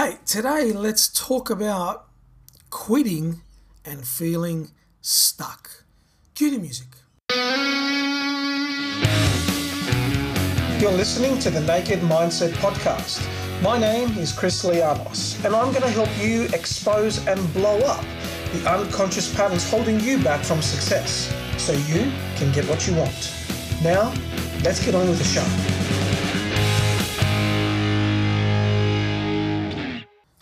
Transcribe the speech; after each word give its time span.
Hey, 0.00 0.16
today 0.24 0.72
let's 0.72 1.08
talk 1.08 1.50
about 1.50 2.06
quitting 2.70 3.42
and 3.84 4.08
feeling 4.08 4.70
stuck. 5.02 5.84
Cue 6.34 6.50
the 6.50 6.58
music. 6.58 6.86
You're 10.80 10.90
listening 10.92 11.38
to 11.40 11.50
the 11.50 11.60
Naked 11.60 11.98
Mindset 11.98 12.52
Podcast. 12.62 13.20
My 13.62 13.78
name 13.78 14.16
is 14.16 14.32
Chris 14.32 14.64
Lianos, 14.64 15.36
and 15.44 15.54
I'm 15.54 15.70
going 15.70 15.82
to 15.82 15.90
help 15.90 16.08
you 16.18 16.44
expose 16.54 17.26
and 17.26 17.38
blow 17.52 17.80
up 17.80 18.02
the 18.54 18.70
unconscious 18.70 19.30
patterns 19.34 19.70
holding 19.70 20.00
you 20.00 20.16
back 20.24 20.42
from 20.42 20.62
success 20.62 21.30
so 21.58 21.72
you 21.72 22.10
can 22.36 22.50
get 22.54 22.66
what 22.70 22.86
you 22.86 22.94
want. 22.94 23.34
Now, 23.82 24.14
let's 24.64 24.82
get 24.82 24.94
on 24.94 25.10
with 25.10 25.18
the 25.18 25.24
show. 25.24 25.79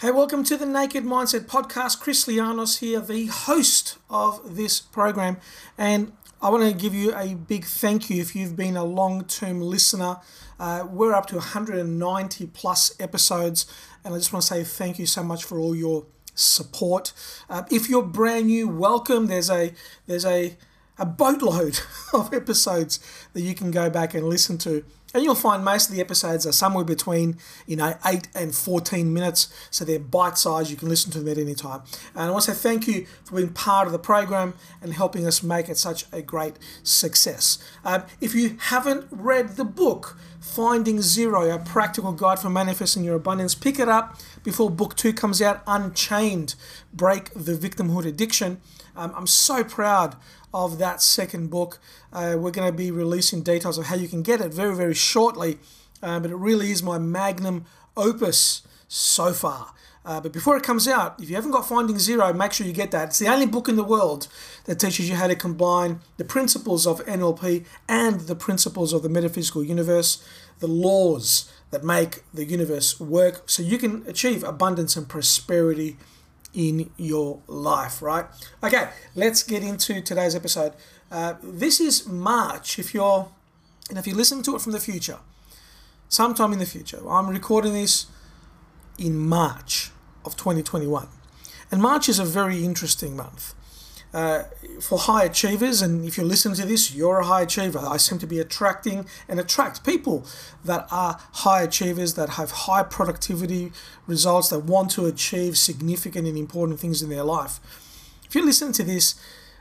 Hey, 0.00 0.12
welcome 0.12 0.44
to 0.44 0.56
the 0.56 0.64
Naked 0.64 1.02
Mindset 1.02 1.46
Podcast. 1.46 1.98
Chris 1.98 2.26
Lianos 2.26 2.78
here, 2.78 3.00
the 3.00 3.26
host 3.26 3.98
of 4.08 4.54
this 4.54 4.78
program. 4.80 5.38
And 5.76 6.12
I 6.40 6.50
want 6.50 6.62
to 6.62 6.72
give 6.72 6.94
you 6.94 7.12
a 7.16 7.34
big 7.34 7.64
thank 7.64 8.08
you 8.08 8.22
if 8.22 8.36
you've 8.36 8.54
been 8.54 8.76
a 8.76 8.84
long 8.84 9.24
term 9.24 9.60
listener. 9.60 10.18
Uh, 10.60 10.86
we're 10.88 11.14
up 11.14 11.26
to 11.26 11.34
190 11.34 12.46
plus 12.46 12.94
episodes, 13.00 13.66
and 14.04 14.14
I 14.14 14.18
just 14.18 14.32
want 14.32 14.44
to 14.44 14.54
say 14.54 14.62
thank 14.62 15.00
you 15.00 15.06
so 15.06 15.24
much 15.24 15.42
for 15.42 15.58
all 15.58 15.74
your 15.74 16.06
support. 16.32 17.12
Uh, 17.50 17.64
if 17.68 17.88
you're 17.88 18.04
brand 18.04 18.46
new, 18.46 18.68
welcome. 18.68 19.26
There's 19.26 19.50
a 19.50 19.74
there's 20.06 20.24
a 20.24 20.56
a 20.96 21.06
boatload 21.06 21.80
of 22.12 22.32
episodes 22.32 23.00
that 23.32 23.40
you 23.40 23.52
can 23.52 23.72
go 23.72 23.90
back 23.90 24.14
and 24.14 24.28
listen 24.28 24.58
to. 24.58 24.84
And 25.14 25.24
you'll 25.24 25.34
find 25.34 25.64
most 25.64 25.88
of 25.88 25.94
the 25.94 26.02
episodes 26.02 26.46
are 26.46 26.52
somewhere 26.52 26.84
between, 26.84 27.38
you 27.66 27.76
know, 27.76 27.94
8 28.04 28.28
and 28.34 28.54
14 28.54 29.12
minutes. 29.12 29.48
So 29.70 29.84
they're 29.84 29.98
bite 29.98 30.36
sized. 30.36 30.70
You 30.70 30.76
can 30.76 30.88
listen 30.88 31.10
to 31.12 31.18
them 31.18 31.28
at 31.28 31.38
any 31.38 31.54
time. 31.54 31.82
And 32.14 32.24
I 32.24 32.30
want 32.30 32.44
to 32.44 32.52
say 32.52 32.58
thank 32.58 32.86
you 32.86 33.06
for 33.24 33.36
being 33.36 33.52
part 33.52 33.86
of 33.86 33.92
the 33.92 33.98
program 33.98 34.54
and 34.82 34.92
helping 34.92 35.26
us 35.26 35.42
make 35.42 35.68
it 35.68 35.78
such 35.78 36.04
a 36.12 36.20
great 36.20 36.58
success. 36.82 37.58
Um, 37.84 38.04
if 38.20 38.34
you 38.34 38.56
haven't 38.58 39.06
read 39.10 39.56
the 39.56 39.64
book, 39.64 40.18
Finding 40.40 41.02
Zero, 41.02 41.50
a 41.50 41.58
practical 41.58 42.12
guide 42.12 42.38
for 42.38 42.48
manifesting 42.48 43.04
your 43.04 43.16
abundance, 43.16 43.54
pick 43.54 43.78
it 43.78 43.88
up 43.88 44.20
before 44.44 44.70
book 44.70 44.96
two 44.96 45.12
comes 45.12 45.42
out, 45.42 45.62
Unchained 45.66 46.54
Break 46.92 47.32
the 47.34 47.54
Victimhood 47.54 48.06
Addiction. 48.06 48.60
Um, 48.96 49.12
I'm 49.16 49.26
so 49.26 49.64
proud 49.64 50.16
of 50.54 50.78
that 50.78 51.02
second 51.02 51.50
book. 51.50 51.78
Uh, 52.12 52.36
we're 52.38 52.50
going 52.50 52.70
to 52.70 52.76
be 52.76 52.90
releasing 52.90 53.42
details 53.42 53.78
of 53.78 53.86
how 53.86 53.96
you 53.96 54.08
can 54.08 54.22
get 54.22 54.40
it 54.40 54.52
very, 54.52 54.74
very 54.74 54.94
shortly. 54.94 55.58
Uh, 56.02 56.20
but 56.20 56.30
it 56.30 56.36
really 56.36 56.70
is 56.70 56.82
my 56.82 56.98
magnum 56.98 57.64
opus 57.96 58.62
so 58.86 59.32
far. 59.32 59.74
Uh, 60.08 60.22
but 60.22 60.32
before 60.32 60.56
it 60.56 60.62
comes 60.62 60.88
out, 60.88 61.20
if 61.20 61.28
you 61.28 61.36
haven't 61.36 61.50
got 61.50 61.68
Finding 61.68 61.98
Zero, 61.98 62.32
make 62.32 62.54
sure 62.54 62.66
you 62.66 62.72
get 62.72 62.90
that. 62.92 63.08
It's 63.08 63.18
the 63.18 63.28
only 63.28 63.44
book 63.44 63.68
in 63.68 63.76
the 63.76 63.84
world 63.84 64.26
that 64.64 64.80
teaches 64.80 65.06
you 65.06 65.16
how 65.16 65.26
to 65.26 65.36
combine 65.36 66.00
the 66.16 66.24
principles 66.24 66.86
of 66.86 67.04
NLP 67.04 67.66
and 67.86 68.20
the 68.20 68.34
principles 68.34 68.94
of 68.94 69.02
the 69.02 69.10
metaphysical 69.10 69.62
universe, 69.62 70.26
the 70.60 70.66
laws 70.66 71.52
that 71.72 71.84
make 71.84 72.22
the 72.32 72.46
universe 72.46 72.98
work, 72.98 73.50
so 73.50 73.62
you 73.62 73.76
can 73.76 74.02
achieve 74.06 74.42
abundance 74.44 74.96
and 74.96 75.10
prosperity 75.10 75.98
in 76.54 76.88
your 76.96 77.42
life, 77.46 78.00
right? 78.00 78.24
Okay, 78.64 78.88
let's 79.14 79.42
get 79.42 79.62
into 79.62 80.00
today's 80.00 80.34
episode. 80.34 80.72
Uh, 81.12 81.34
this 81.42 81.80
is 81.80 82.08
March. 82.08 82.78
If 82.78 82.94
you're, 82.94 83.28
and 83.90 83.98
if 83.98 84.06
you 84.06 84.14
listen 84.14 84.42
to 84.44 84.56
it 84.56 84.62
from 84.62 84.72
the 84.72 84.80
future, 84.80 85.18
sometime 86.08 86.54
in 86.54 86.60
the 86.60 86.66
future, 86.66 87.06
I'm 87.06 87.28
recording 87.28 87.74
this 87.74 88.06
in 88.96 89.18
March 89.18 89.90
of 90.28 90.36
2021, 90.36 91.08
and 91.70 91.82
March 91.82 92.08
is 92.08 92.18
a 92.18 92.24
very 92.24 92.64
interesting 92.64 93.16
month. 93.16 93.54
Uh, 94.14 94.44
for 94.80 94.98
high 94.98 95.24
achievers, 95.24 95.82
and 95.82 96.06
if 96.06 96.16
you're 96.16 96.24
listening 96.24 96.54
to 96.54 96.64
this, 96.64 96.94
you're 96.94 97.20
a 97.20 97.26
high 97.26 97.42
achiever. 97.42 97.78
I 97.78 97.98
seem 97.98 98.18
to 98.20 98.26
be 98.26 98.38
attracting 98.38 99.04
and 99.28 99.38
attract 99.38 99.84
people 99.84 100.24
that 100.64 100.86
are 100.90 101.20
high 101.44 101.60
achievers, 101.60 102.14
that 102.14 102.30
have 102.30 102.50
high 102.50 102.84
productivity 102.84 103.70
results, 104.06 104.48
that 104.48 104.60
want 104.60 104.90
to 104.92 105.04
achieve 105.04 105.58
significant 105.58 106.26
and 106.26 106.38
important 106.38 106.80
things 106.80 107.02
in 107.02 107.10
their 107.10 107.22
life. 107.22 107.60
If 108.24 108.34
you 108.34 108.44
listen 108.46 108.72
to 108.72 108.82
this, 108.82 109.14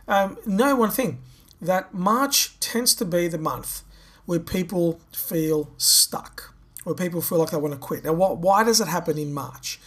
um, 0.08 0.38
know 0.46 0.78
one 0.78 0.92
thing 0.92 1.20
that 1.62 1.94
March 1.94 2.58
tends 2.62 2.96
to 2.96 3.06
be 3.06 3.28
the 3.28 3.38
month 3.38 3.84
where 4.26 4.40
people 4.40 5.02
feel 5.12 5.72
stuck, 5.78 6.54
where 6.86 6.96
people 6.96 7.22
feel 7.22 7.40
like 7.40 7.52
they 7.52 7.58
want 7.58 7.74
to 7.74 7.80
quit. 7.80 8.06
Now, 8.06 8.14
what, 8.14 8.38
why 8.38 8.64
does 8.64 8.80
it 8.80 8.88
happen 8.88 9.18
in 9.18 9.34
March? 9.34 9.80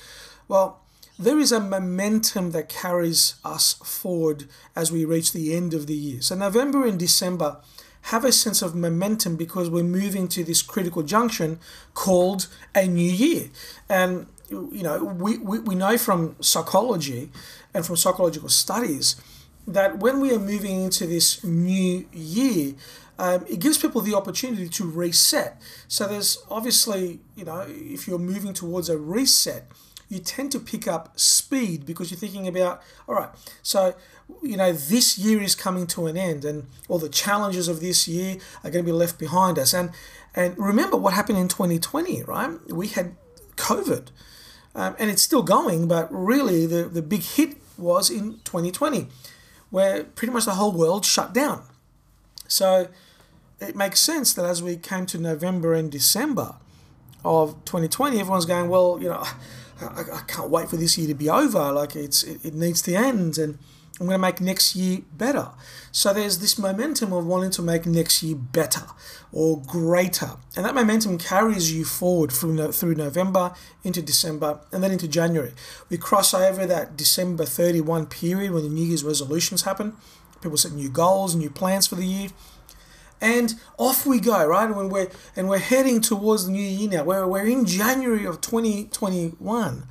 Well, 0.50 0.80
there 1.16 1.38
is 1.38 1.52
a 1.52 1.60
momentum 1.60 2.50
that 2.50 2.68
carries 2.68 3.36
us 3.44 3.74
forward 3.74 4.48
as 4.74 4.90
we 4.90 5.04
reach 5.04 5.32
the 5.32 5.54
end 5.54 5.74
of 5.74 5.86
the 5.86 5.94
year. 5.94 6.22
So, 6.22 6.34
November 6.34 6.84
and 6.84 6.98
December 6.98 7.58
have 8.10 8.24
a 8.24 8.32
sense 8.32 8.60
of 8.60 8.74
momentum 8.74 9.36
because 9.36 9.70
we're 9.70 9.84
moving 9.84 10.26
to 10.26 10.42
this 10.42 10.60
critical 10.60 11.04
junction 11.04 11.60
called 11.94 12.48
a 12.74 12.88
new 12.88 13.12
year. 13.12 13.50
And, 13.88 14.26
you 14.48 14.82
know, 14.82 15.04
we, 15.04 15.38
we, 15.38 15.60
we 15.60 15.76
know 15.76 15.96
from 15.96 16.34
psychology 16.40 17.30
and 17.72 17.86
from 17.86 17.94
psychological 17.94 18.48
studies 18.48 19.14
that 19.68 19.98
when 19.98 20.18
we 20.18 20.34
are 20.34 20.40
moving 20.40 20.82
into 20.82 21.06
this 21.06 21.44
new 21.44 22.08
year, 22.12 22.74
um, 23.20 23.44
it 23.48 23.60
gives 23.60 23.78
people 23.78 24.00
the 24.00 24.14
opportunity 24.16 24.68
to 24.68 24.84
reset. 24.84 25.62
So, 25.86 26.08
there's 26.08 26.44
obviously, 26.50 27.20
you 27.36 27.44
know, 27.44 27.64
if 27.68 28.08
you're 28.08 28.18
moving 28.18 28.52
towards 28.52 28.88
a 28.88 28.98
reset, 28.98 29.70
you 30.10 30.18
tend 30.18 30.52
to 30.52 30.58
pick 30.58 30.86
up 30.86 31.18
speed 31.18 31.86
because 31.86 32.10
you're 32.10 32.18
thinking 32.18 32.48
about, 32.48 32.82
all 33.08 33.14
right, 33.14 33.30
so 33.62 33.94
you 34.42 34.56
know 34.56 34.72
this 34.72 35.16
year 35.16 35.40
is 35.40 35.54
coming 35.54 35.86
to 35.86 36.06
an 36.06 36.16
end, 36.16 36.44
and 36.44 36.66
all 36.88 36.98
the 36.98 37.08
challenges 37.08 37.68
of 37.68 37.80
this 37.80 38.06
year 38.06 38.36
are 38.62 38.70
going 38.70 38.84
to 38.84 38.92
be 38.92 38.96
left 38.96 39.18
behind 39.18 39.58
us. 39.58 39.72
And 39.72 39.90
and 40.34 40.58
remember 40.58 40.96
what 40.96 41.14
happened 41.14 41.38
in 41.38 41.48
2020, 41.48 42.24
right? 42.24 42.50
We 42.68 42.88
had 42.88 43.14
COVID, 43.56 44.08
um, 44.74 44.96
and 44.98 45.10
it's 45.10 45.22
still 45.22 45.42
going, 45.42 45.88
but 45.88 46.08
really 46.12 46.66
the 46.66 46.84
the 46.84 47.02
big 47.02 47.22
hit 47.22 47.56
was 47.78 48.10
in 48.10 48.40
2020, 48.44 49.06
where 49.70 50.04
pretty 50.04 50.32
much 50.32 50.44
the 50.44 50.54
whole 50.54 50.72
world 50.72 51.06
shut 51.06 51.32
down. 51.32 51.62
So 52.48 52.88
it 53.60 53.76
makes 53.76 54.00
sense 54.00 54.32
that 54.34 54.44
as 54.44 54.60
we 54.60 54.76
came 54.76 55.06
to 55.06 55.18
November 55.18 55.72
and 55.74 55.90
December 55.90 56.56
of 57.24 57.64
2020, 57.64 58.18
everyone's 58.18 58.46
going, 58.46 58.68
well, 58.68 58.98
you 59.00 59.08
know, 59.08 59.24
I, 59.82 60.18
I 60.18 60.20
can't 60.26 60.50
wait 60.50 60.68
for 60.68 60.76
this 60.76 60.96
year 60.98 61.08
to 61.08 61.14
be 61.14 61.28
over. 61.28 61.72
Like 61.72 61.96
it's 61.96 62.22
it, 62.22 62.44
it 62.44 62.54
needs 62.54 62.82
to 62.82 62.94
end, 62.94 63.38
and 63.38 63.58
I'm 63.98 64.06
going 64.06 64.18
to 64.18 64.18
make 64.18 64.40
next 64.40 64.74
year 64.74 65.00
better. 65.12 65.48
So 65.92 66.12
there's 66.12 66.38
this 66.38 66.58
momentum 66.58 67.12
of 67.12 67.26
wanting 67.26 67.50
to 67.52 67.62
make 67.62 67.84
next 67.86 68.22
year 68.22 68.34
better 68.34 68.86
or 69.32 69.60
greater, 69.60 70.36
and 70.56 70.64
that 70.64 70.74
momentum 70.74 71.18
carries 71.18 71.72
you 71.72 71.84
forward 71.84 72.32
through 72.32 72.72
through 72.72 72.94
November 72.94 73.54
into 73.84 74.02
December 74.02 74.60
and 74.72 74.82
then 74.82 74.92
into 74.92 75.08
January. 75.08 75.52
We 75.88 75.98
cross 75.98 76.32
over 76.34 76.66
that 76.66 76.96
December 76.96 77.44
31 77.44 78.06
period 78.06 78.52
when 78.52 78.62
the 78.62 78.68
New 78.68 78.84
Year's 78.84 79.04
resolutions 79.04 79.62
happen. 79.62 79.96
People 80.40 80.56
set 80.56 80.72
new 80.72 80.88
goals, 80.88 81.34
new 81.34 81.50
plans 81.50 81.86
for 81.86 81.96
the 81.96 82.06
year 82.06 82.30
and 83.20 83.54
off 83.78 84.06
we 84.06 84.20
go, 84.20 84.46
right? 84.46 84.74
When 84.74 84.88
we're 84.88 85.10
and 85.36 85.48
we're 85.48 85.58
heading 85.58 86.00
towards 86.00 86.46
the 86.46 86.52
new 86.52 86.62
year 86.62 86.90
now. 86.90 87.04
We're 87.04 87.26
we're 87.26 87.46
in 87.46 87.64
January 87.66 88.24
of 88.24 88.40
2021. 88.40 89.86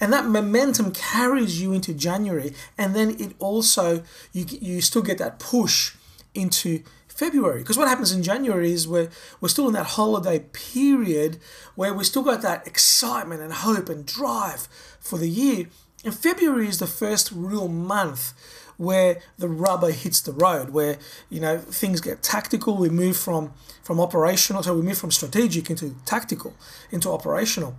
And 0.00 0.12
that 0.12 0.26
momentum 0.26 0.90
carries 0.90 1.62
you 1.62 1.72
into 1.72 1.94
January, 1.94 2.54
and 2.76 2.94
then 2.94 3.10
it 3.20 3.34
also 3.38 4.02
you 4.32 4.44
you 4.48 4.80
still 4.80 5.02
get 5.02 5.18
that 5.18 5.38
push 5.38 5.94
into 6.34 6.82
February. 7.06 7.60
Because 7.60 7.76
what 7.76 7.86
happens 7.86 8.10
in 8.10 8.22
January 8.22 8.72
is 8.72 8.88
we're 8.88 9.10
we're 9.40 9.48
still 9.48 9.68
in 9.68 9.74
that 9.74 9.86
holiday 9.86 10.40
period 10.52 11.38
where 11.76 11.94
we 11.94 12.02
still 12.02 12.22
got 12.22 12.42
that 12.42 12.66
excitement 12.66 13.40
and 13.40 13.52
hope 13.52 13.88
and 13.88 14.04
drive 14.04 14.68
for 14.98 15.18
the 15.18 15.28
year. 15.28 15.66
And 16.04 16.12
February 16.12 16.66
is 16.66 16.80
the 16.80 16.88
first 16.88 17.30
real 17.30 17.68
month 17.68 18.32
where 18.82 19.20
the 19.38 19.48
rubber 19.48 19.92
hits 19.92 20.20
the 20.20 20.32
road, 20.32 20.70
where 20.70 20.98
you 21.30 21.40
know 21.40 21.58
things 21.58 22.00
get 22.00 22.22
tactical. 22.22 22.76
We 22.76 22.88
move 22.88 23.16
from 23.16 23.52
from 23.82 24.00
operational, 24.00 24.62
so 24.64 24.74
we 24.74 24.82
move 24.82 24.98
from 24.98 25.12
strategic 25.12 25.70
into 25.70 25.94
tactical, 26.04 26.54
into 26.90 27.08
operational. 27.10 27.76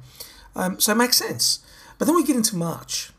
Um, 0.55 0.79
so 0.79 0.93
it 0.93 0.95
makes 0.95 1.17
sense. 1.17 1.59
But 1.97 2.05
then 2.05 2.15
we 2.15 2.23
get 2.23 2.37
into 2.37 2.55
March, 2.55 3.11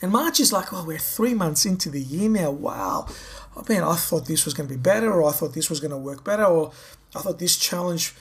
and 0.00 0.10
March 0.10 0.40
is 0.40 0.52
like, 0.52 0.72
oh, 0.72 0.84
we're 0.84 0.98
three 0.98 1.34
months 1.34 1.66
into 1.66 1.90
the 1.90 2.00
year 2.00 2.30
now. 2.30 2.50
Wow, 2.50 3.06
oh 3.54 3.64
man, 3.68 3.84
I 3.84 3.94
thought 3.94 4.26
this 4.26 4.46
was 4.46 4.54
going 4.54 4.68
to 4.68 4.74
be 4.74 4.80
better, 4.80 5.12
or 5.12 5.28
I 5.28 5.32
thought 5.32 5.52
this 5.52 5.68
was 5.68 5.80
going 5.80 5.90
to 5.90 5.98
work 5.98 6.24
better, 6.24 6.46
or 6.46 6.72
I 7.14 7.20
thought 7.20 7.38
this 7.38 7.58
challenge 7.58 8.14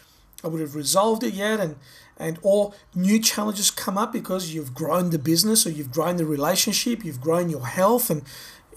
I 0.43 0.47
would 0.47 0.61
have 0.61 0.75
resolved 0.75 1.23
it 1.23 1.33
yet, 1.33 1.61
and 1.61 1.77
and 2.17 2.39
or 2.41 2.73
new 2.93 3.19
challenges 3.19 3.71
come 3.71 3.97
up 3.97 4.13
because 4.13 4.53
you've 4.53 4.73
grown 4.73 5.09
the 5.09 5.19
business 5.19 5.65
or 5.65 5.71
you've 5.71 5.91
grown 5.91 6.17
the 6.17 6.25
relationship, 6.25 7.03
you've 7.03 7.21
grown 7.21 7.49
your 7.49 7.67
health, 7.67 8.09
and 8.09 8.23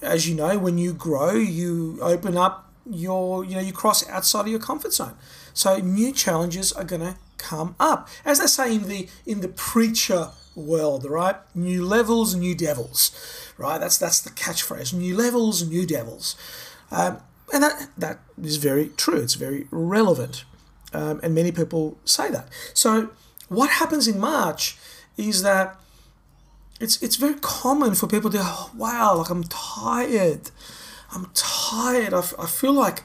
as 0.02 0.28
you 0.28 0.34
know, 0.34 0.58
when 0.58 0.78
you 0.78 0.92
grow, 0.92 1.32
you 1.32 1.98
open 2.00 2.36
up 2.36 2.72
your, 2.88 3.44
you 3.44 3.54
know, 3.54 3.60
you 3.60 3.72
cross 3.72 4.08
outside 4.08 4.42
of 4.42 4.48
your 4.48 4.60
comfort 4.60 4.92
zone. 4.92 5.14
So 5.54 5.78
new 5.78 6.12
challenges 6.12 6.72
are 6.72 6.84
going 6.84 7.02
to 7.02 7.16
come 7.36 7.74
up. 7.78 8.08
As 8.24 8.40
they 8.40 8.46
say 8.46 8.74
in 8.74 8.88
the 8.88 9.08
in 9.26 9.40
the 9.40 9.48
preacher 9.48 10.30
world, 10.54 11.04
right? 11.04 11.36
New 11.54 11.84
levels, 11.84 12.34
new 12.34 12.54
devils, 12.54 13.12
right? 13.56 13.78
That's 13.78 13.98
that's 13.98 14.20
the 14.20 14.30
catchphrase. 14.30 14.92
New 14.92 15.16
levels, 15.16 15.68
new 15.68 15.86
devils, 15.86 16.36
um, 16.90 17.18
and 17.52 17.62
that 17.62 17.88
that 17.96 18.18
is 18.42 18.56
very 18.56 18.90
true. 18.96 19.20
It's 19.20 19.34
very 19.34 19.66
relevant, 19.70 20.44
um, 20.92 21.20
and 21.22 21.34
many 21.34 21.52
people 21.52 21.98
say 22.04 22.30
that. 22.30 22.48
So 22.74 23.10
what 23.48 23.70
happens 23.70 24.06
in 24.06 24.18
March 24.18 24.76
is 25.16 25.42
that 25.42 25.78
it's 26.80 27.02
it's 27.02 27.16
very 27.16 27.34
common 27.40 27.94
for 27.94 28.06
people 28.06 28.30
to 28.30 28.38
oh, 28.40 28.70
wow 28.76 29.16
like 29.16 29.30
I'm 29.30 29.44
tired, 29.44 30.50
I'm 31.12 31.30
tired. 31.34 32.14
I, 32.14 32.18
I 32.38 32.46
feel 32.46 32.72
like 32.72 33.02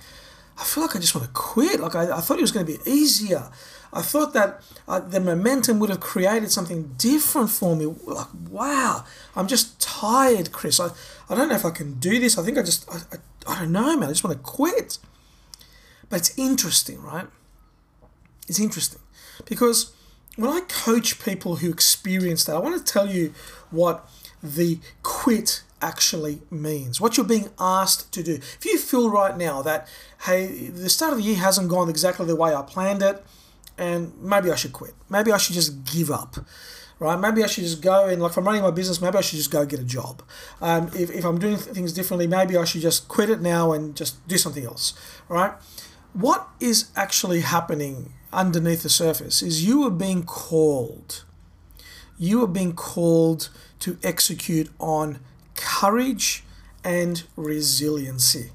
I 0.58 0.64
feel 0.64 0.84
like 0.84 0.96
I 0.96 1.00
just 1.00 1.16
want 1.16 1.28
to 1.28 1.34
quit. 1.34 1.80
Like 1.80 1.96
I, 1.96 2.18
I 2.18 2.22
thought 2.22 2.38
it 2.38 2.42
was 2.42 2.52
going 2.52 2.66
to 2.66 2.72
be 2.72 2.90
easier. 2.90 3.50
I 3.92 4.02
thought 4.02 4.34
that 4.34 4.62
uh, 4.88 5.00
the 5.00 5.20
momentum 5.20 5.80
would 5.80 5.90
have 5.90 6.00
created 6.00 6.52
something 6.52 6.96
different 6.98 7.52
for 7.52 7.76
me. 7.76 7.86
Like, 7.86 8.28
wow, 8.50 9.06
I'm 9.36 9.48
just 9.48 9.80
tired, 9.80 10.52
Chris. 10.52 10.80
I, 10.80 10.90
I 11.30 11.36
don't 11.36 11.48
know 11.48 11.56
if 11.56 11.66
I 11.66 11.70
can 11.70 12.00
do 12.00 12.20
this. 12.20 12.38
I 12.38 12.44
think 12.44 12.58
I 12.58 12.64
just, 12.64 12.90
I, 12.90 12.98
I, 13.12 13.54
I 13.54 13.60
don't 13.60 13.72
know, 13.72 13.96
man. 13.98 14.10
I 14.10 14.12
just 14.12 14.24
want 14.24 14.36
to 14.36 14.44
quit. 14.44 14.98
But 16.10 16.18
it's 16.18 16.38
interesting, 16.38 17.02
right? 17.02 17.28
It's 18.48 18.60
interesting 18.60 19.02
because 19.46 19.94
when 20.36 20.50
I 20.50 20.62
coach 20.62 21.24
people 21.24 21.58
who 21.58 21.70
experience 21.70 22.44
that, 22.46 22.56
I 22.56 22.60
want 22.60 22.84
to 22.84 22.94
tell 22.94 23.08
you 23.08 23.34
what 23.70 24.10
the 24.42 24.80
quit 25.04 25.64
actually 25.82 26.42
means, 26.50 27.00
what 27.00 27.18
you're 27.18 27.26
being 27.26 27.50
asked 27.60 28.12
to 28.14 28.24
do. 28.24 28.36
If 28.36 28.66
you 28.66 28.78
feel 28.78 29.10
right 29.10 29.38
now 29.38 29.62
that, 29.62 29.88
hey, 30.26 30.70
the 30.70 30.90
start 30.90 31.12
of 31.12 31.20
the 31.20 31.24
year 31.24 31.36
hasn't 31.36 31.70
gone 31.70 31.90
exactly 31.90 32.26
the 32.26 32.36
way 32.36 32.56
I 32.56 32.62
planned 32.62 33.04
it, 33.04 33.24
and 33.78 34.14
maybe 34.22 34.52
I 34.52 34.56
should 34.56 34.74
quit. 34.74 34.94
Maybe 35.10 35.32
I 35.32 35.38
should 35.38 35.56
just 35.56 35.84
give 35.84 36.10
up. 36.10 36.38
Right? 37.00 37.20
Maybe 37.20 37.44
I 37.44 37.48
should 37.48 37.64
just 37.64 37.82
go 37.82 38.08
and, 38.08 38.22
like, 38.22 38.32
if 38.32 38.38
I'm 38.38 38.46
running 38.46 38.62
my 38.62 38.72
business, 38.72 39.02
maybe 39.02 39.18
I 39.18 39.22
should 39.22 39.38
just 39.38 39.52
go 39.52 39.66
get 39.66 39.80
a 39.80 39.84
job. 39.84 40.22
Um, 40.62 40.90
if, 40.96 41.10
if 41.10 41.26
I'm 41.26 41.38
doing 41.38 41.58
things 41.58 41.92
differently, 41.92 42.28
maybe 42.28 42.56
I 42.56 42.64
should 42.64 42.82
just 42.82 43.08
quit 43.10 43.30
it 43.30 43.42
now 43.42 43.74
and 43.74 43.96
just 43.96 44.26
do 44.28 44.38
something 44.38 44.64
else. 44.64 44.94
Right? 45.28 45.52
What 46.14 46.48
is 46.60 46.92
actually 46.96 47.42
happening 47.42 48.14
underneath 48.34 48.84
the 48.84 48.90
surface 48.90 49.42
is 49.42 49.66
you 49.66 49.84
are 49.84 49.92
being 49.92 50.24
called. 50.24 51.24
You 52.18 52.44
are 52.44 52.48
being 52.48 52.74
called 52.74 53.50
to 53.80 53.98
execute 54.04 54.70
on 54.80 55.20
courage 55.56 56.44
and 56.84 57.24
resiliency. 57.36 58.52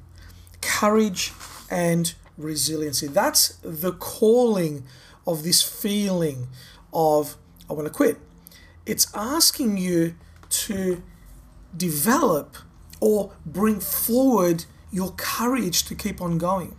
Courage 0.61 1.33
and 1.71 2.15
resiliency. 2.37 3.07
That's 3.07 3.57
the 3.63 3.93
calling 3.93 4.85
of 5.27 5.43
this 5.43 5.63
feeling 5.63 6.49
of, 6.93 7.37
I 7.69 7.73
want 7.75 7.87
to 7.87 7.93
quit. 7.93 8.19
It's 8.87 9.07
asking 9.15 9.77
you 9.77 10.15
to 10.51 11.03
develop 11.77 12.57
or 13.01 13.33
bring 13.45 13.81
forward 13.81 14.65
your 14.91 15.13
courage 15.13 15.85
to 15.85 15.95
keep 15.95 16.23
on 16.23 16.39
going 16.39 16.77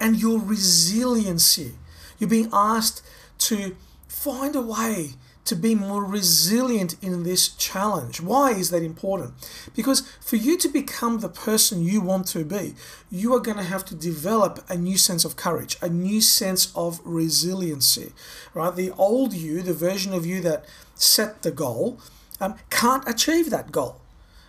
and 0.00 0.16
your 0.16 0.40
resiliency. 0.40 1.74
You're 2.20 2.30
being 2.30 2.50
asked 2.52 3.04
to 3.38 3.74
find 4.06 4.54
a 4.54 4.62
way 4.62 5.14
to 5.46 5.56
be 5.56 5.74
more 5.74 6.04
resilient 6.04 6.94
in 7.02 7.24
this 7.24 7.48
challenge. 7.48 8.20
Why 8.20 8.52
is 8.52 8.70
that 8.70 8.84
important? 8.84 9.32
Because 9.74 10.02
for 10.20 10.36
you 10.36 10.56
to 10.58 10.68
become 10.68 11.18
the 11.18 11.28
person 11.28 11.82
you 11.82 12.00
want 12.00 12.28
to 12.28 12.44
be, 12.44 12.74
you 13.10 13.34
are 13.34 13.40
going 13.40 13.56
to 13.56 13.64
have 13.64 13.84
to 13.86 13.96
develop 13.96 14.64
a 14.68 14.76
new 14.76 14.96
sense 14.96 15.24
of 15.24 15.34
courage, 15.34 15.76
a 15.82 15.88
new 15.88 16.20
sense 16.20 16.72
of 16.76 17.00
resiliency, 17.04 18.12
right? 18.54 18.76
The 18.76 18.92
old 18.92 19.32
you, 19.32 19.60
the 19.62 19.74
version 19.74 20.12
of 20.12 20.24
you 20.24 20.40
that 20.42 20.66
set 20.94 21.42
the 21.42 21.50
goal, 21.50 21.98
um, 22.40 22.54
can't 22.70 23.08
achieve 23.08 23.50
that 23.50 23.72
goal 23.72 24.00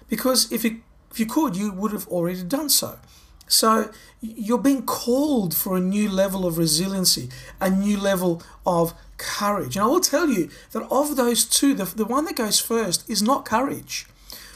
because 0.08 0.52
if 0.52 0.64
you 0.64 0.82
if 1.10 1.20
you 1.20 1.26
could, 1.26 1.58
you 1.58 1.74
would 1.74 1.92
have 1.92 2.08
already 2.08 2.44
done 2.44 2.70
so. 2.70 2.98
So 3.52 3.92
you're 4.22 4.58
being 4.58 4.84
called 4.84 5.54
for 5.54 5.76
a 5.76 5.82
new 5.82 6.10
level 6.10 6.46
of 6.46 6.58
resiliency, 6.58 7.28
a 7.60 7.70
new 7.70 8.00
level 8.00 8.42
of 8.66 8.94
courage. 9.18 9.76
And 9.76 9.84
I 9.84 9.88
will 9.88 10.00
tell 10.00 10.30
you 10.30 10.50
that 10.72 10.84
of 10.90 11.18
those 11.18 11.44
two, 11.44 11.74
the, 11.74 11.84
the 11.84 12.06
one 12.06 12.24
that 12.26 12.38
goes 12.38 12.62
first 12.62 13.08
is 13.10 13.22
not 13.22 13.44
courage. 13.44 14.08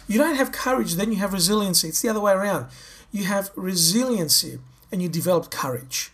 You 0.08 0.18
don't 0.18 0.38
have 0.38 0.54
courage, 0.54 0.94
then 0.94 1.12
you 1.12 1.18
have 1.18 1.34
resiliency. 1.34 1.90
It's 1.90 2.02
the 2.02 2.08
other 2.08 2.22
way 2.22 2.32
around. 2.32 2.68
You 3.12 3.26
have 3.26 3.52
resiliency 3.58 4.60
and 4.94 5.02
you 5.02 5.10
develop 5.10 5.52
courage. 5.52 6.12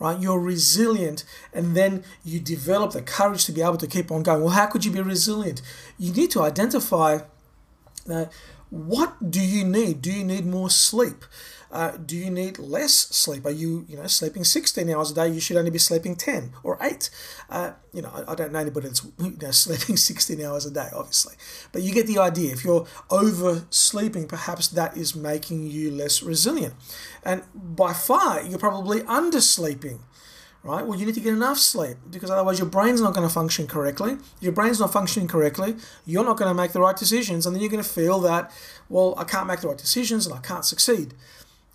Right? 0.00 0.18
You're 0.18 0.40
resilient 0.40 1.22
and 1.52 1.76
then 1.76 2.02
you 2.24 2.40
develop 2.40 2.90
the 2.92 3.02
courage 3.02 3.44
to 3.44 3.52
be 3.52 3.62
able 3.62 3.76
to 3.76 3.86
keep 3.86 4.10
on 4.10 4.24
going. 4.24 4.40
Well, 4.40 4.54
how 4.54 4.66
could 4.66 4.84
you 4.84 4.90
be 4.90 5.00
resilient? 5.00 5.62
You 5.98 6.12
need 6.12 6.32
to 6.32 6.42
identify 6.42 7.20
that 8.06 8.32
what 8.70 9.30
do 9.30 9.40
you 9.40 9.64
need? 9.64 10.02
Do 10.02 10.12
you 10.12 10.24
need 10.24 10.46
more 10.46 10.68
sleep? 10.68 11.24
Uh, 11.74 11.96
do 11.96 12.16
you 12.16 12.30
need 12.30 12.56
less 12.60 12.94
sleep? 12.94 13.44
Are 13.44 13.50
you, 13.50 13.84
you 13.88 13.96
know, 13.96 14.06
sleeping 14.06 14.44
16 14.44 14.88
hours 14.88 15.10
a 15.10 15.14
day? 15.14 15.28
You 15.28 15.40
should 15.40 15.56
only 15.56 15.72
be 15.72 15.78
sleeping 15.78 16.14
10 16.14 16.52
or 16.62 16.78
8. 16.80 17.10
Uh, 17.50 17.72
you 17.92 18.00
know, 18.00 18.12
I, 18.14 18.30
I, 18.30 18.34
don't 18.36 18.52
know 18.52 18.60
anybody 18.60 18.86
that's 18.86 19.04
you 19.18 19.36
know, 19.42 19.50
sleeping 19.50 19.96
16 19.96 20.40
hours 20.40 20.66
a 20.66 20.70
day, 20.70 20.86
obviously. 20.94 21.34
But 21.72 21.82
you 21.82 21.92
get 21.92 22.06
the 22.06 22.18
idea. 22.18 22.52
If 22.52 22.64
you're 22.64 22.86
oversleeping, 23.10 24.28
perhaps 24.28 24.68
that 24.68 24.96
is 24.96 25.16
making 25.16 25.66
you 25.66 25.90
less 25.90 26.22
resilient. 26.22 26.74
And 27.24 27.42
by 27.52 27.92
far, 27.92 28.40
you're 28.40 28.60
probably 28.60 29.00
undersleeping 29.00 29.98
right? 30.62 30.86
Well, 30.86 30.98
you 30.98 31.04
need 31.04 31.14
to 31.14 31.20
get 31.20 31.34
enough 31.34 31.58
sleep 31.58 31.98
because 32.10 32.30
otherwise 32.30 32.58
your 32.58 32.68
brain's 32.68 33.02
not 33.02 33.12
going 33.12 33.28
to 33.28 33.32
function 33.32 33.66
correctly. 33.66 34.12
If 34.12 34.42
your 34.42 34.52
brain's 34.52 34.80
not 34.80 34.94
functioning 34.94 35.28
correctly, 35.28 35.76
you're 36.06 36.24
not 36.24 36.38
going 36.38 36.48
to 36.48 36.54
make 36.54 36.72
the 36.72 36.80
right 36.80 36.96
decisions, 36.96 37.44
and 37.44 37.54
then 37.54 37.60
you're 37.60 37.70
going 37.70 37.82
to 37.82 37.88
feel 37.88 38.18
that, 38.20 38.50
well, 38.88 39.14
I 39.18 39.24
can't 39.24 39.46
make 39.46 39.60
the 39.60 39.68
right 39.68 39.76
decisions 39.76 40.26
and 40.26 40.34
I 40.34 40.38
can't 40.38 40.64
succeed. 40.64 41.12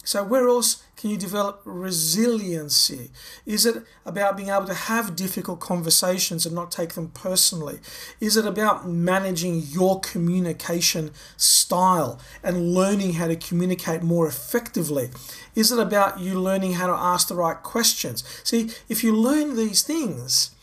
So, 0.10 0.24
where 0.24 0.48
else 0.48 0.82
can 0.98 1.12
you 1.12 1.18
develop 1.18 1.62
resiliency? 1.66 3.12
Is 3.46 3.68
it 3.68 3.84
about 4.08 4.38
being 4.38 4.50
able 4.50 4.66
to 4.66 4.74
have 4.74 5.16
difficult 5.16 5.60
conversations 5.60 6.48
and 6.48 6.56
not 6.56 6.72
take 6.72 6.94
them 6.94 7.10
personally? 7.10 7.80
Is 8.20 8.36
it 8.36 8.44
about 8.44 8.90
managing 8.90 9.62
your 9.62 10.00
communication 10.00 11.12
style 11.38 12.20
and 12.42 12.74
learning 12.74 13.14
how 13.14 13.28
to 13.28 13.36
communicate 13.36 14.02
more 14.02 14.28
effectively? 14.28 15.12
Is 15.54 15.72
it 15.72 15.78
about 15.78 16.20
you 16.20 16.40
learning 16.40 16.74
how 16.74 16.88
to 16.88 16.94
ask 16.94 17.28
the 17.28 17.36
right 17.36 17.62
questions? 17.62 18.24
See, 18.44 18.72
if 18.88 19.04
you 19.04 19.16
learn 19.16 19.56
these 19.56 19.84
things, 19.84 20.56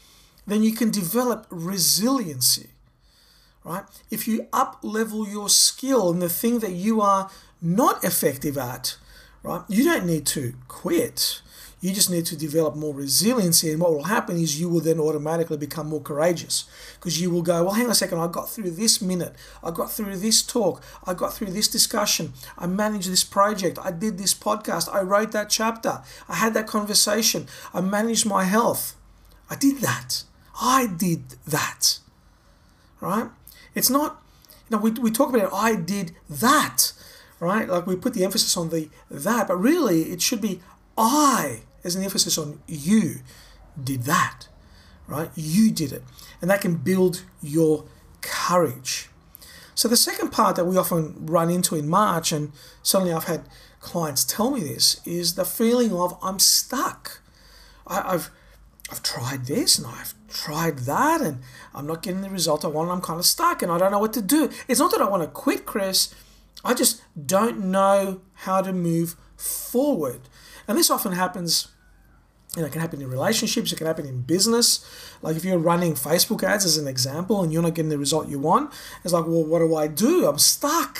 then 0.44 0.64
you 0.64 0.72
can 0.72 0.90
develop 0.90 1.46
resiliency. 1.50 2.70
Right? 3.62 3.84
If 4.10 4.26
you 4.26 4.48
up 4.52 4.80
level 4.82 5.28
your 5.28 5.48
skill 5.48 6.10
in 6.10 6.18
the 6.18 6.28
thing 6.28 6.58
that 6.58 6.72
you 6.72 7.00
are 7.00 7.30
not 7.62 8.02
effective 8.02 8.58
at, 8.58 8.96
right? 9.46 9.62
You 9.68 9.84
don't 9.84 10.06
need 10.06 10.26
to 10.26 10.54
quit. 10.68 11.40
You 11.80 11.92
just 11.92 12.10
need 12.10 12.26
to 12.26 12.36
develop 12.36 12.74
more 12.74 12.92
resiliency. 12.92 13.70
And 13.70 13.80
what 13.80 13.92
will 13.92 14.04
happen 14.04 14.36
is 14.36 14.60
you 14.60 14.68
will 14.68 14.80
then 14.80 14.98
automatically 14.98 15.56
become 15.56 15.88
more 15.88 16.00
courageous 16.00 16.64
because 16.94 17.20
you 17.20 17.30
will 17.30 17.42
go, 17.42 17.62
well, 17.64 17.74
hang 17.74 17.84
on 17.84 17.92
a 17.92 17.94
second, 17.94 18.18
I 18.18 18.26
got 18.26 18.50
through 18.50 18.72
this 18.72 19.00
minute, 19.00 19.34
I 19.62 19.70
got 19.70 19.92
through 19.92 20.16
this 20.16 20.42
talk, 20.42 20.82
I 21.06 21.14
got 21.14 21.34
through 21.34 21.52
this 21.52 21.68
discussion, 21.68 22.32
I 22.58 22.66
managed 22.66 23.10
this 23.10 23.22
project, 23.22 23.78
I 23.80 23.92
did 23.92 24.18
this 24.18 24.34
podcast, 24.34 24.92
I 24.92 25.02
wrote 25.02 25.32
that 25.32 25.48
chapter, 25.48 26.02
I 26.28 26.36
had 26.36 26.54
that 26.54 26.66
conversation, 26.66 27.46
I 27.72 27.82
managed 27.82 28.26
my 28.26 28.44
health. 28.44 28.96
I 29.48 29.54
did 29.54 29.78
that. 29.78 30.24
I 30.60 30.88
did 30.88 31.36
that. 31.46 31.98
Right? 33.00 33.28
It's 33.76 33.90
not, 33.90 34.20
you 34.68 34.76
know, 34.76 34.82
we, 34.82 34.90
we 34.90 35.10
talk 35.12 35.28
about 35.28 35.46
it, 35.46 35.54
I 35.54 35.76
did 35.76 36.16
that 36.28 36.92
right? 37.40 37.68
Like 37.68 37.86
we 37.86 37.96
put 37.96 38.14
the 38.14 38.24
emphasis 38.24 38.56
on 38.56 38.70
the 38.70 38.88
that, 39.10 39.48
but 39.48 39.56
really 39.56 40.04
it 40.04 40.22
should 40.22 40.40
be 40.40 40.60
I 40.96 41.62
as 41.84 41.94
an 41.94 42.02
emphasis 42.02 42.38
on 42.38 42.60
you 42.66 43.16
did 43.82 44.04
that, 44.04 44.48
right? 45.06 45.30
You 45.34 45.70
did 45.70 45.92
it. 45.92 46.02
And 46.40 46.50
that 46.50 46.60
can 46.60 46.76
build 46.76 47.22
your 47.42 47.84
courage. 48.20 49.08
So 49.74 49.88
the 49.88 49.96
second 49.96 50.30
part 50.30 50.56
that 50.56 50.64
we 50.64 50.76
often 50.76 51.26
run 51.26 51.50
into 51.50 51.76
in 51.76 51.88
March, 51.88 52.32
and 52.32 52.52
certainly 52.82 53.12
I've 53.12 53.24
had 53.24 53.42
clients 53.80 54.24
tell 54.24 54.50
me 54.50 54.60
this, 54.60 55.00
is 55.04 55.34
the 55.34 55.44
feeling 55.44 55.92
of 55.92 56.16
I'm 56.22 56.38
stuck. 56.38 57.20
I, 57.86 58.12
have 58.12 58.30
I've 58.90 59.02
tried 59.02 59.46
this 59.46 59.78
and 59.78 59.86
I've 59.86 60.14
tried 60.28 60.78
that 60.80 61.20
and 61.20 61.42
I'm 61.74 61.86
not 61.86 62.02
getting 62.02 62.22
the 62.22 62.30
result 62.30 62.64
I 62.64 62.68
want. 62.68 62.90
I'm 62.90 63.00
kind 63.00 63.18
of 63.18 63.26
stuck 63.26 63.62
and 63.62 63.70
I 63.70 63.78
don't 63.78 63.92
know 63.92 63.98
what 63.98 64.12
to 64.14 64.22
do. 64.22 64.50
It's 64.66 64.80
not 64.80 64.90
that 64.92 65.02
I 65.02 65.08
want 65.08 65.22
to 65.22 65.28
quit, 65.28 65.66
Chris. 65.66 66.14
I 66.64 66.74
just 66.74 67.02
don't 67.24 67.58
know 67.58 68.20
how 68.34 68.60
to 68.60 68.72
move 68.72 69.16
forward. 69.36 70.20
And 70.68 70.76
this 70.76 70.90
often 70.90 71.12
happens, 71.12 71.68
you 72.54 72.62
know, 72.62 72.68
it 72.68 72.72
can 72.72 72.80
happen 72.80 73.00
in 73.00 73.08
relationships, 73.08 73.72
it 73.72 73.76
can 73.76 73.86
happen 73.86 74.06
in 74.06 74.22
business. 74.22 74.84
Like 75.22 75.36
if 75.36 75.44
you're 75.44 75.58
running 75.58 75.94
Facebook 75.94 76.42
ads 76.42 76.64
as 76.64 76.76
an 76.76 76.88
example 76.88 77.42
and 77.42 77.52
you're 77.52 77.62
not 77.62 77.74
getting 77.74 77.90
the 77.90 77.98
result 77.98 78.28
you 78.28 78.38
want, 78.38 78.72
it's 79.04 79.12
like, 79.12 79.26
well, 79.26 79.44
what 79.44 79.60
do 79.60 79.74
I 79.74 79.86
do? 79.86 80.26
I'm 80.26 80.38
stuck. 80.38 80.98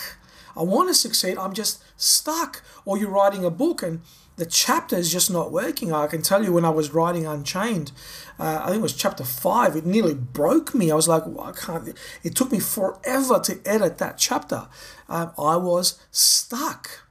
I 0.56 0.62
want 0.62 0.88
to 0.88 0.94
succeed, 0.94 1.36
I'm 1.36 1.52
just 1.52 1.82
stuck. 1.96 2.62
Or 2.84 2.96
you're 2.96 3.10
writing 3.10 3.44
a 3.44 3.50
book 3.50 3.82
and 3.82 4.00
the 4.36 4.46
chapter 4.46 4.96
is 4.96 5.10
just 5.10 5.30
not 5.30 5.50
working. 5.50 5.92
I 5.92 6.06
can 6.06 6.22
tell 6.22 6.44
you 6.44 6.52
when 6.52 6.64
I 6.64 6.70
was 6.70 6.92
writing 6.92 7.26
Unchained, 7.26 7.92
uh, 8.38 8.60
I 8.62 8.66
think 8.66 8.80
it 8.80 8.82
was 8.82 8.92
chapter 8.92 9.24
five, 9.24 9.76
it 9.76 9.86
nearly 9.86 10.14
broke 10.14 10.74
me. 10.74 10.90
I 10.90 10.94
was 10.94 11.08
like, 11.08 11.26
well, 11.26 11.46
I 11.46 11.52
can't. 11.52 11.96
It 12.22 12.34
took 12.34 12.52
me 12.52 12.60
forever 12.60 13.40
to 13.40 13.60
edit 13.64 13.98
that 13.98 14.18
chapter. 14.18 14.68
Um, 15.08 15.32
I 15.38 15.56
was 15.56 15.98
stuck. 16.10 17.06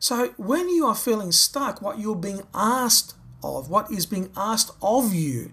So 0.00 0.28
when 0.38 0.68
you 0.68 0.86
are 0.86 0.94
feeling 0.94 1.30
stuck, 1.30 1.80
what 1.80 1.98
you're 1.98 2.16
being 2.16 2.42
asked 2.54 3.14
of, 3.44 3.70
what 3.70 3.90
is 3.90 4.06
being 4.06 4.30
asked 4.36 4.72
of 4.82 5.14
you, 5.14 5.52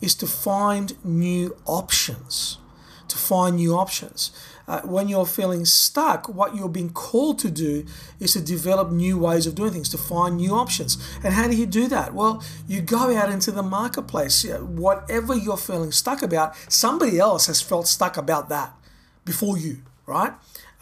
is 0.00 0.14
to 0.16 0.26
find 0.26 1.02
new 1.04 1.56
options. 1.64 2.58
To 3.08 3.16
find 3.16 3.56
new 3.56 3.74
options. 3.76 4.32
Uh, 4.68 4.80
when 4.82 5.08
you're 5.08 5.26
feeling 5.26 5.64
stuck, 5.64 6.28
what 6.28 6.54
you're 6.54 6.68
being 6.68 6.90
called 6.90 7.38
to 7.40 7.50
do 7.50 7.84
is 8.20 8.32
to 8.32 8.40
develop 8.40 8.90
new 8.90 9.18
ways 9.18 9.46
of 9.46 9.54
doing 9.54 9.72
things, 9.72 9.88
to 9.88 9.98
find 9.98 10.36
new 10.36 10.54
options. 10.54 10.98
And 11.22 11.34
how 11.34 11.48
do 11.48 11.56
you 11.56 11.66
do 11.66 11.88
that? 11.88 12.14
Well, 12.14 12.42
you 12.66 12.80
go 12.80 13.16
out 13.16 13.30
into 13.30 13.50
the 13.50 13.62
marketplace. 13.62 14.44
Whatever 14.44 15.34
you're 15.34 15.56
feeling 15.56 15.92
stuck 15.92 16.22
about, 16.22 16.54
somebody 16.68 17.18
else 17.18 17.46
has 17.46 17.60
felt 17.60 17.88
stuck 17.88 18.16
about 18.16 18.48
that 18.48 18.74
before 19.24 19.58
you, 19.58 19.82
right? 20.06 20.32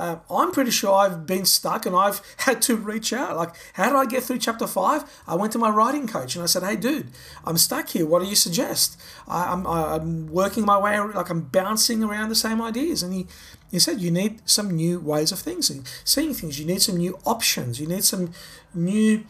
Uh, 0.01 0.17
I'm 0.31 0.51
pretty 0.51 0.71
sure 0.71 0.95
I've 0.95 1.27
been 1.27 1.45
stuck 1.45 1.85
and 1.85 1.95
I've 1.95 2.23
had 2.39 2.63
to 2.63 2.77
reach 2.77 3.13
out. 3.13 3.37
Like, 3.37 3.51
how 3.75 3.91
did 3.91 3.97
I 3.97 4.07
get 4.07 4.23
through 4.23 4.39
chapter 4.39 4.67
five? 4.67 5.05
I 5.29 5.35
went 5.35 5.53
to 5.53 5.59
my 5.59 5.69
writing 5.69 6.09
coach 6.09 6.35
and 6.35 6.43
I 6.43 6.47
said, 6.47 6.63
"Hey, 6.63 6.77
dude, 6.77 7.09
I'm 7.45 7.59
stuck 7.59 7.91
here. 7.91 8.07
What 8.07 8.23
do 8.23 8.29
you 8.29 8.35
suggest?" 8.35 8.99
I, 9.29 9.53
am 9.53 9.67
I'm, 9.67 9.93
I'm 9.93 10.27
working 10.29 10.65
my 10.65 10.79
way, 10.79 10.99
like 10.99 11.29
I'm 11.29 11.43
bouncing 11.43 12.03
around 12.03 12.31
the 12.31 12.35
same 12.35 12.63
ideas. 12.63 13.03
And 13.03 13.13
he 13.13 13.27
he 13.71 13.79
said, 13.79 14.01
"You 14.01 14.11
need 14.11 14.43
some 14.45 14.71
new 14.71 15.01
ways 15.01 15.33
of 15.33 15.39
things, 15.39 15.71
and 15.71 15.87
seeing 16.05 16.35
things. 16.35 16.59
You 16.59 16.67
need 16.67 16.83
some 16.83 16.97
new 16.97 17.19
options. 17.25 17.81
You 17.81 17.87
need 17.87 18.05
some 18.05 18.33
new." 18.75 19.25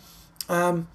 Um, 0.48 0.88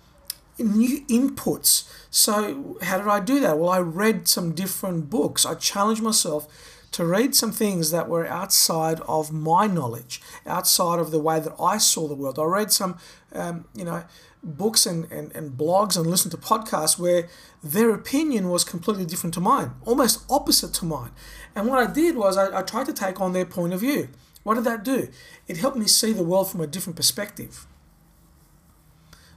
new 0.58 1.02
inputs. 1.08 1.84
So, 2.10 2.78
how 2.82 2.98
did 2.98 3.08
I 3.08 3.20
do 3.20 3.40
that? 3.42 3.60
Well, 3.60 3.70
I 3.70 3.80
read 3.80 4.28
some 4.28 4.54
different 4.54 5.10
books. 5.10 5.46
I 5.46 5.56
challenged 5.56 6.02
myself 6.02 6.48
to 6.96 7.06
read 7.06 7.36
some 7.36 7.52
things 7.52 7.92
that 7.92 8.08
were 8.08 8.26
outside 8.26 9.02
of 9.02 9.30
my 9.30 9.68
knowledge, 9.68 10.22
outside 10.46 10.98
of 10.98 11.12
the 11.12 11.20
way 11.20 11.42
that 11.42 11.54
I 11.60 11.78
saw 11.78 12.08
the 12.08 12.16
world. 12.16 12.40
I 12.40 12.46
read 12.46 12.72
some, 12.72 12.98
um, 13.34 13.66
you 13.76 13.84
know, 13.84 14.06
books 14.42 14.86
and, 14.86 15.12
and, 15.12 15.36
and 15.36 15.58
blogs 15.58 15.98
and 15.98 16.08
listened 16.08 16.32
to 16.32 16.38
podcasts 16.38 16.98
where 16.98 17.28
their 17.62 17.90
opinion 17.90 18.48
was 18.48 18.64
completely 18.64 19.06
different 19.06 19.34
to 19.34 19.42
mine, 19.42 19.72
almost 19.84 20.24
opposite 20.30 20.74
to 20.76 20.86
mine. 20.86 21.12
And 21.54 21.68
what 21.68 21.86
I 21.86 21.92
did 21.92 22.16
was 22.16 22.38
I, 22.38 22.60
I 22.60 22.62
tried 22.62 22.86
to 22.86 22.94
take 22.94 23.20
on 23.20 23.34
their 23.34 23.46
point 23.46 23.74
of 23.74 23.82
view. 23.82 24.08
What 24.44 24.56
did 24.56 24.64
that 24.64 24.86
do? 24.86 25.10
It 25.50 25.58
helped 25.58 25.76
me 25.76 25.88
see 25.88 26.14
the 26.14 26.24
world 26.24 26.50
from 26.50 26.62
a 26.62 26.68
different 26.68 26.96
perspective. 26.96 27.68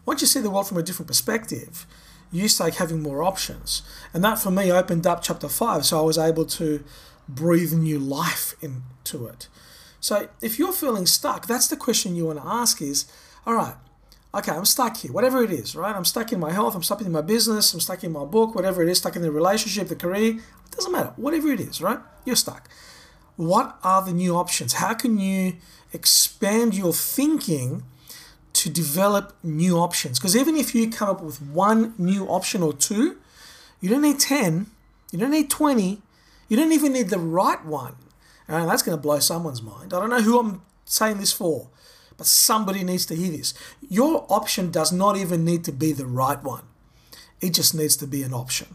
Once 0.07 0.21
you 0.21 0.29
see 0.29 0.41
the 0.41 0.51
world 0.51 0.69
from 0.69 0.79
a 0.79 0.83
different 0.85 1.09
perspective, 1.09 1.89
you 2.31 2.47
start 2.47 2.77
having 2.77 3.03
more 3.03 3.25
options. 3.25 3.83
And 4.15 4.23
that 4.23 4.39
for 4.39 4.53
me 4.53 4.71
opened 4.71 5.09
up 5.09 5.23
chapter 5.23 5.49
five. 5.49 5.85
So 5.87 5.99
I 5.99 6.03
was 6.03 6.19
able 6.19 6.45
to 6.45 6.85
breathe 7.29 7.73
new 7.73 7.99
life 7.99 8.55
into 8.63 9.27
it. 9.27 9.49
So 10.01 10.29
if 10.41 10.59
you're 10.59 10.73
feeling 10.73 11.07
stuck, 11.07 11.47
that's 11.47 11.69
the 11.69 11.77
question 11.77 12.17
you 12.17 12.27
want 12.27 12.41
to 12.41 12.47
ask 12.47 12.81
is, 12.81 13.07
all 13.47 13.55
right, 13.55 13.75
okay, 14.35 14.53
I'm 14.53 14.65
stuck 14.65 14.97
here, 14.99 15.13
whatever 15.13 15.43
it 15.43 15.51
is, 15.51 15.75
right? 15.75 15.95
I'm 15.95 16.05
stuck 16.05 16.33
in 16.33 16.41
my 16.41 16.53
health, 16.53 16.75
I'm 16.75 16.83
stuck 16.83 17.01
in 17.01 17.13
my 17.13 17.21
business, 17.21 17.75
I'm 17.75 17.81
stuck 17.81 18.05
in 18.05 18.13
my 18.13 18.25
book, 18.25 18.55
whatever 18.55 18.83
it 18.83 18.89
is, 18.89 18.99
stuck 18.99 19.17
in 19.17 19.23
the 19.23 19.31
relationship, 19.31 19.89
the 19.89 19.97
career, 19.97 20.35
it 20.35 20.71
doesn't 20.71 20.93
matter, 20.93 21.13
whatever 21.17 21.49
it 21.49 21.61
is, 21.61 21.81
right? 21.83 21.99
You're 22.25 22.37
stuck. 22.37 22.69
What 23.37 23.79
are 23.83 24.05
the 24.05 24.13
new 24.13 24.37
options? 24.37 24.75
How 24.75 24.95
can 24.95 25.19
you 25.19 25.55
expand 25.93 26.75
your 26.75 26.93
thinking 26.93 27.85
to 28.55 28.69
develop 28.69 29.37
new 29.43 29.79
options? 29.79 30.19
Because 30.19 30.37
even 30.37 30.57
if 30.57 30.75
you 30.75 30.91
come 30.91 31.09
up 31.09 31.23
with 31.23 31.41
one 31.41 31.95
new 31.99 32.27
option 32.27 32.63
or 32.63 32.73
two, 32.73 33.17
you 33.81 33.89
don't 33.89 34.03
need 34.03 34.19
10, 34.19 34.67
you 35.13 35.19
don't 35.19 35.31
need 35.31 35.51
20, 35.51 36.03
you 36.49 36.57
don't 36.57 36.73
even 36.73 36.93
need 36.93 37.11
the 37.11 37.19
right 37.19 37.65
one. 37.65 37.95
And 38.49 38.69
that's 38.69 38.83
going 38.83 38.97
to 38.97 39.03
blow 39.03 39.19
someone's 39.19 39.63
mind. 39.63 39.93
I 39.93 40.01
don't 40.01 40.11
know 40.11 40.23
who 40.23 40.39
I'm 40.39 40.63
saying 40.87 41.19
this 41.19 41.33
for, 41.33 41.69
but 42.17 42.27
somebody 42.27 42.83
needs 42.83 43.05
to 43.07 43.15
hear 43.15 43.31
this. 43.31 43.55
Your 43.89 44.27
option 44.31 44.71
does 44.71 44.91
not 44.91 45.17
even 45.17 45.45
need 45.45 45.65
to 45.65 45.73
be 45.73 45.93
the 45.93 46.07
right 46.07 46.43
one, 46.43 46.65
it 47.41 47.55
just 47.55 47.75
needs 47.75 47.97
to 47.97 48.07
be 48.07 48.23
an 48.23 48.33
option. 48.33 48.75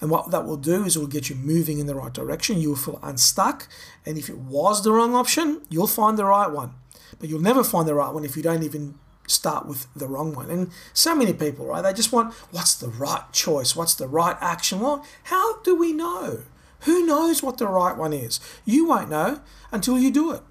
And 0.00 0.10
what 0.10 0.30
that 0.30 0.46
will 0.46 0.56
do 0.56 0.84
is 0.84 0.96
it 0.96 1.00
will 1.00 1.06
get 1.06 1.28
you 1.28 1.36
moving 1.36 1.78
in 1.78 1.86
the 1.86 1.94
right 1.94 2.12
direction. 2.12 2.58
You 2.58 2.70
will 2.70 2.76
feel 2.76 2.98
unstuck. 3.02 3.68
And 4.06 4.16
if 4.16 4.30
it 4.30 4.38
was 4.38 4.82
the 4.82 4.92
wrong 4.92 5.14
option, 5.14 5.60
you'll 5.68 5.86
find 5.86 6.16
the 6.16 6.24
right 6.24 6.50
one. 6.50 6.72
But 7.18 7.28
you'll 7.28 7.42
never 7.42 7.62
find 7.62 7.86
the 7.86 7.94
right 7.94 8.14
one 8.14 8.24
if 8.24 8.34
you 8.34 8.42
don't 8.42 8.62
even 8.62 8.94
start 9.26 9.66
with 9.66 9.86
the 9.94 10.08
wrong 10.08 10.34
one. 10.34 10.50
And 10.50 10.70
so 10.94 11.14
many 11.14 11.34
people, 11.34 11.66
right? 11.66 11.82
They 11.82 11.92
just 11.92 12.12
want 12.12 12.32
what's 12.50 12.74
the 12.74 12.88
right 12.88 13.30
choice? 13.32 13.76
What's 13.76 13.94
the 13.94 14.08
right 14.08 14.36
action? 14.40 14.80
Well, 14.80 15.04
how 15.24 15.60
do 15.60 15.76
we 15.76 15.92
know? 15.92 16.44
Who 16.80 17.04
knows 17.04 17.42
what 17.42 17.58
the 17.58 17.66
right 17.66 17.96
one 17.96 18.12
is? 18.12 18.40
You 18.64 18.86
won't 18.86 19.10
know 19.10 19.40
until 19.72 19.98
you 19.98 20.10
do 20.10 20.32
it. 20.32 20.42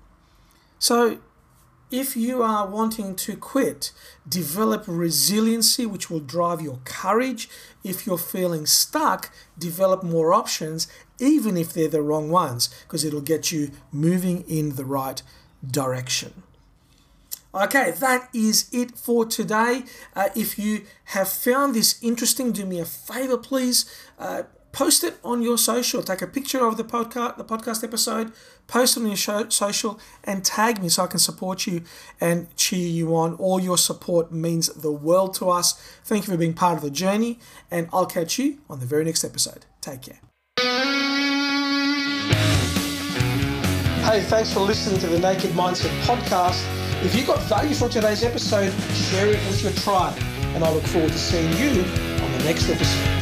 So, 0.77 1.19
if 1.91 2.15
you 2.15 2.43
are 2.43 2.67
wanting 2.67 3.15
to 3.15 3.35
quit, 3.35 3.91
develop 4.27 4.83
resiliency, 4.85 5.87
which 5.87 6.09
will 6.09 6.19
drive 6.19 6.61
your 6.61 6.79
courage. 6.85 7.49
If 7.83 8.05
you're 8.05 8.19
feeling 8.19 8.67
stuck, 8.67 9.33
develop 9.57 10.03
more 10.03 10.31
options, 10.31 10.87
even 11.19 11.57
if 11.57 11.73
they're 11.73 11.87
the 11.87 12.03
wrong 12.03 12.29
ones, 12.29 12.69
because 12.83 13.03
it'll 13.03 13.21
get 13.21 13.51
you 13.51 13.71
moving 13.91 14.43
in 14.47 14.75
the 14.75 14.85
right 14.85 15.23
direction. 15.65 16.43
Okay, 17.55 17.89
that 17.91 18.29
is 18.31 18.69
it 18.71 18.95
for 18.95 19.25
today. 19.25 19.83
Uh, 20.15 20.29
if 20.35 20.59
you 20.59 20.83
have 21.05 21.27
found 21.27 21.73
this 21.73 22.01
interesting, 22.03 22.51
do 22.51 22.63
me 22.67 22.79
a 22.79 22.85
favor, 22.85 23.37
please. 23.37 23.91
Uh, 24.19 24.43
post 24.71 25.03
it 25.03 25.17
on 25.23 25.41
your 25.41 25.57
social. 25.57 26.03
Take 26.03 26.21
a 26.21 26.27
picture 26.27 26.65
of 26.65 26.77
the 26.77 26.83
podcast, 26.83 27.37
the 27.37 27.43
podcast 27.43 27.83
episode, 27.83 28.31
post 28.67 28.97
it 28.97 29.01
on 29.01 29.07
your 29.07 29.15
show, 29.15 29.49
social, 29.49 29.99
and 30.23 30.43
tag 30.43 30.81
me 30.81 30.89
so 30.89 31.03
I 31.03 31.07
can 31.07 31.19
support 31.19 31.67
you 31.67 31.83
and 32.19 32.55
cheer 32.55 32.87
you 32.87 33.15
on. 33.15 33.35
All 33.35 33.59
your 33.59 33.77
support 33.77 34.31
means 34.31 34.67
the 34.69 34.91
world 34.91 35.33
to 35.35 35.49
us. 35.49 35.73
Thank 36.03 36.27
you 36.27 36.33
for 36.33 36.37
being 36.37 36.53
part 36.53 36.77
of 36.77 36.83
the 36.83 36.91
journey, 36.91 37.39
and 37.71 37.89
I'll 37.91 38.05
catch 38.05 38.39
you 38.39 38.59
on 38.69 38.79
the 38.79 38.85
very 38.85 39.05
next 39.05 39.23
episode. 39.23 39.65
Take 39.81 40.01
care. 40.03 40.19
Hey, 44.03 44.21
thanks 44.21 44.51
for 44.51 44.61
listening 44.61 44.99
to 45.01 45.07
the 45.07 45.19
Naked 45.19 45.51
Mindset 45.51 45.91
podcast. 46.01 46.65
If 47.03 47.15
you 47.15 47.25
got 47.25 47.39
value 47.43 47.75
from 47.75 47.89
today's 47.89 48.23
episode, 48.23 48.73
share 48.93 49.27
it 49.27 49.37
with 49.47 49.61
your 49.63 49.71
tribe, 49.73 50.17
and 50.55 50.63
I 50.63 50.73
look 50.73 50.83
forward 50.83 51.11
to 51.11 51.17
seeing 51.17 51.51
you 51.57 51.83
on 52.23 52.31
the 52.31 52.43
next 52.43 52.69
episode. 52.69 53.18